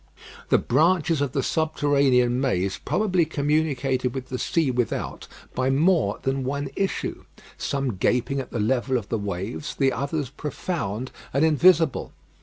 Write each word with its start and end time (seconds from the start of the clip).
The 0.49 0.57
branches 0.57 1.21
of 1.21 1.33
the 1.33 1.43
subterranean 1.43 2.41
maze 2.41 2.79
probably 2.83 3.23
communicated 3.23 4.15
with 4.15 4.29
the 4.29 4.39
sea 4.39 4.71
without 4.71 5.27
by 5.53 5.69
more 5.69 6.17
than 6.23 6.43
one 6.43 6.69
issue, 6.75 7.25
some 7.55 7.97
gaping 7.97 8.39
at 8.39 8.49
the 8.49 8.59
level 8.59 8.97
of 8.97 9.09
the 9.09 9.19
waves, 9.19 9.75
the 9.75 9.93
others 9.93 10.31
profound 10.31 11.11
and 11.35 11.45
invisible. 11.45 12.13